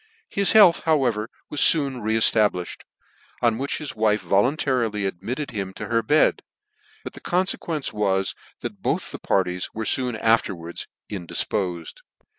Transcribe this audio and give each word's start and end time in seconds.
His 0.29 0.53
health, 0.53 0.79
however, 0.85 1.29
was 1.51 1.61
foon 1.61 2.01
re 2.01 2.17
eftablifhed; 2.17 2.79
on 3.43 3.59
whicn 3.59 3.77
his 3.77 3.95
wife 3.95 4.21
voluntarily 4.21 5.05
admitted 5.05 5.51
him 5.51 5.75
{o 5.79 5.85
her 5.85 6.01
bed: 6.01 6.41
but 7.03 7.13
the 7.13 7.19
confluence 7.19 7.93
was, 7.93 8.33
that 8.61 8.81
both 8.81 9.11
the 9.11 9.19
par 9.19 9.43
ties 9.43 9.69
were 9.75 9.85
foon 9.85 10.15
afterwards 10.15 10.87
indifpofed. 11.07 11.97